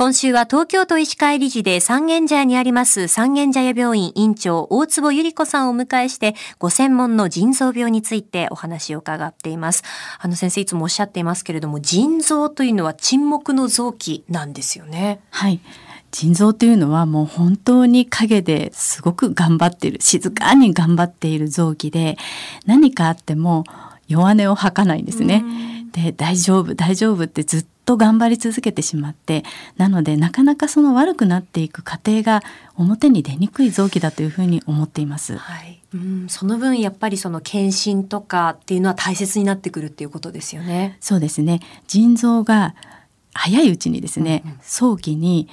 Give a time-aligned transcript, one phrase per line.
[0.00, 9.82] 今週は東京都医師会理事で三軒茶屋にあります三軒茶屋病院院長大坪ゆり子さんをお迎えしてご専門の腎臓病についてお話を伺っています。
[10.18, 15.20] あの先生いつもおっしゃっていますけれども腎臓というのは沈黙の臓器なんですよね。
[15.28, 15.60] はい。
[16.12, 22.16] 腎臓というのはもう本当に陰ですごく頑張っている静かに頑張っている臓器で
[22.64, 23.64] 何かあっても
[24.08, 25.44] 弱音を吐かないんですね。
[25.92, 29.42] で大丈夫大丈夫ってずっと頑張り続けてしまって
[29.76, 32.40] なのでなかなかその悪くなっていく過程が
[32.76, 35.36] 表に出にくい臓器だというふうに思っています。
[35.36, 36.26] はい、うん。
[36.28, 40.98] その分やっぱりその検診とかっていうのは大切になってくるっていうことですよね。
[41.00, 41.60] そうですね。
[41.88, 42.76] 腎臓が
[43.34, 45.48] 早いうちにですね、うんうん、早期に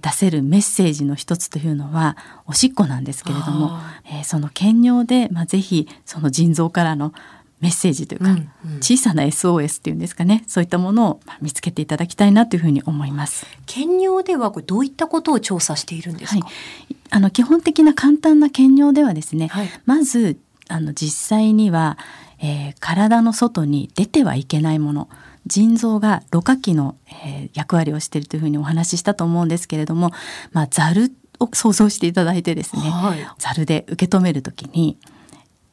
[0.00, 2.16] 出せるメッセージの一つというのは
[2.46, 7.12] おしっこなんですけれども、えー、その検尿で、まあ、ぜひその腎臓からの
[7.62, 10.42] メッセージというか、うんうん、小さな SOS っていうんですかね。
[10.48, 13.46] そういったものを見つけていただきたいなというふうに思います。
[13.66, 20.38] 検尿ではこれどういったことを調査しているんですか、はい、あの基本的な簡単な検尿ではですね、はい、まず
[20.68, 21.98] あの実際には、
[22.40, 25.08] えー、体の外に出てはいけないもの。
[25.46, 30.12] 腎臓がろ過器の、えー、役割をしているというふうにお話ししたと思うんですけれども、
[30.52, 34.98] まあ、ザルを想像していただいてですね、はい、ザルで受け止めるときに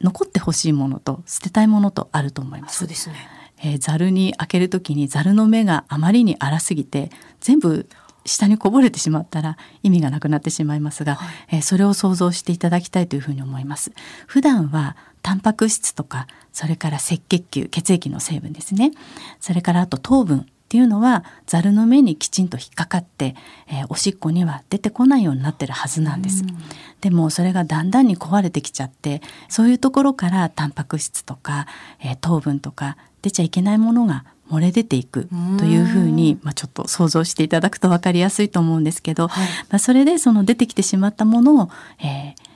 [0.00, 2.78] 残ってほしいものと捨てたいものとあると思います。
[2.78, 3.16] そうですね。
[3.60, 7.10] えー、ザルに開けるときにザルの目があまりに荒すぎて
[7.40, 7.88] 全部
[8.24, 13.92] 下にこぼれてしまったら意味がなくなってしまいますが、はい、えー、それを想像していただきたいというふうに思います。
[14.26, 18.92] 普段はタンパク質とかそれから赤血球血液の成分ですね
[19.40, 23.34] それからあと糖分っていうのはザルの目にきちんと引っかかって、
[23.68, 26.44] えー、おしっこには出てこないようになってるはずなんです。
[27.00, 31.66] でもそれがだんだんに壊れてきちゃってそういうところからタンパク質とか、
[32.00, 42.48] えー、糖分とか出ちゃいけないものが漏れ出ていくというふうに、まあ、ちょっと想像していただくと分かりやすいと思うんですけど、はい、まあ、それでその出てきてしまったものを、えー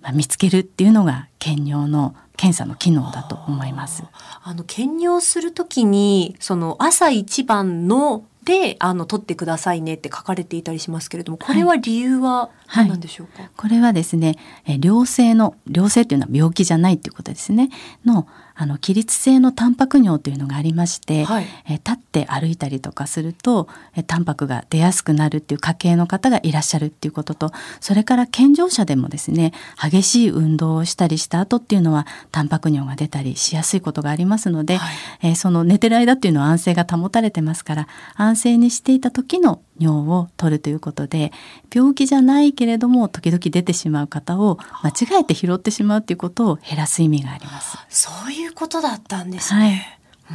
[0.00, 4.04] まあ、見つけるっていうのが検尿の検査の機能だと思います。
[4.42, 13.42] あの検尿するときにその朝一番のであの取ってくださいねって書かれていたりしますけれどもこれは理由は何なんでしょうか、はい。
[13.42, 14.36] はい、これはですね
[14.80, 17.70] 良性の良性というのは病気じゃないっていうことですね。
[18.04, 34.90] のあの起立性のタンパク尿というのがありまして、はい、え立って歩いたりとかするとえタンパクが出やすくなるっていう家系の方がいらっしゃるっていうこととそれから健常者でもですね激しい運動をしたりした後っていうのはタンパク尿が出たりしやすいことがありますので、は
[35.22, 41.32] い、えその寝てる間っていうのは安静が保たれてますから安静にしていた時の尿を取るということで
[41.74, 47.76] 病気じゃないけれども時々出てしまう方を間違えて拾ってしまうということを減らす意味があります。
[47.88, 49.60] そういうことだったんですね。
[49.60, 49.96] はい。
[50.28, 50.34] う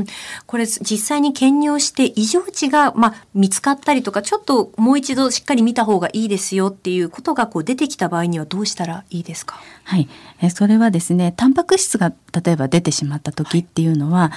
[0.00, 0.06] ん。
[0.46, 9.60] これ実際に検尿して異常値が、まあ、見つかったりとかちょっともう一度しっかり見た方がいいですよっていうことがこう出てきた場合にはどうしたらいいですか？
[9.84, 10.08] はい。
[10.40, 14.32] えそれはですねタンパク質が例えば出てしまった時っていうのは、はい、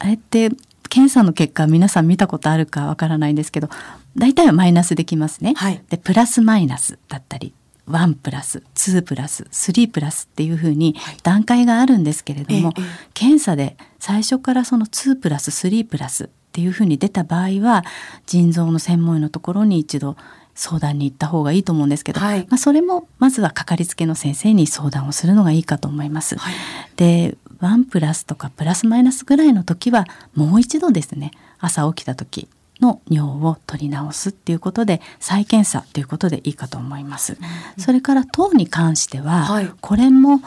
[0.00, 0.50] あれって
[0.90, 3.70] 検査の結果皆さん見たことあるかわからないんですけど
[4.16, 5.54] 大体はマイナスできますね。
[5.56, 7.54] はい、でプラスマイナスだったり
[7.88, 12.74] 1プラス2プラス3プラスっていうふうに段階があるんですけれども、はい、
[13.14, 17.84] 検査で最初からその2プラス3プラスっていうふうに出た場合は
[18.26, 20.16] 腎臓の専門医のところに一度
[20.54, 26.36] 相談に行った方がいいと思うんですけど、はい、まあ、それもまずはかかりつけの先生に相談をするのがいいかと思います。
[26.36, 26.54] はい、
[26.96, 32.48] で1プラスとかプラスマイナスぐらいの時はもう一度ですね朝起きた時
[32.80, 37.34] の尿を取り直すっていうことで再検査ということでいいかと思います。
[37.34, 40.38] うん、それから糖に関しては、はい、これも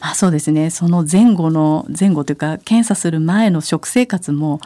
[0.00, 4.60] まあそうですねその前後の前後というか検査する前の食生活も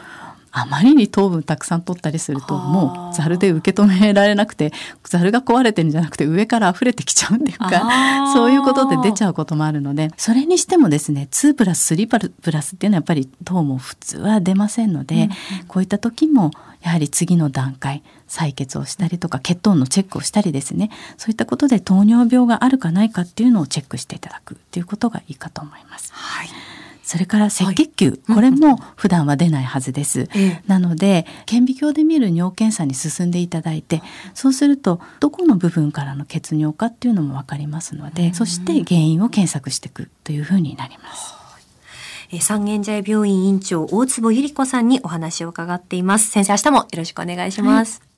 [0.51, 4.71] あまりに糖分たくさん取ったりするともうざるで受け止められなくて
[5.03, 10.11] ざるが壊れてるんじゃなくて上から溢れてきちゃうっていうかそういうことで出ちゃうこともあるので。
[10.17, 15.29] それにしてもですね2プラス3プラスっていうのはやっぱり糖も普通は出ませんので、うんうん、
[15.67, 20.89] こういった時もやはり次の段階採血をしたりとか血糖のチェックをしたりですね。
[21.17, 26.11] そういったことで糖尿病があるかないかっていうのをチェックしていただくっていうことがいいかと思います。
[26.13, 26.68] はい
[27.09, 30.29] それから赤血球、はい、これも普段は出ないはずです。
[30.67, 34.03] なので顕微鏡で見る尿検査に進んでいただいて
[34.35, 41.33] そうするとどこの部分からの血尿かっていうのも分かりますので、そして原因を検索していくというふうになります。
[42.41, 46.29] 三軒茶屋病院院長大坪百合子さんにお話を伺っています。
[46.29, 48.01] 先生明日もよろしくお願いします。
[48.01, 48.08] はい